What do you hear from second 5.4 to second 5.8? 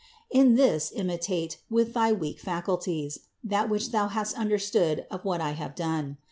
I have